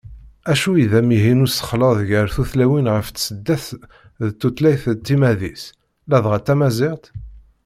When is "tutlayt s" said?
4.39-4.99